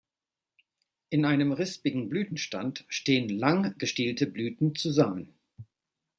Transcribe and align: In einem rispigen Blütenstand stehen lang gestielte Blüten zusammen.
In 1.11 1.25
einem 1.25 1.51
rispigen 1.51 2.09
Blütenstand 2.09 2.85
stehen 2.89 3.29
lang 3.29 3.75
gestielte 3.77 4.25
Blüten 4.25 4.73
zusammen. 4.73 5.35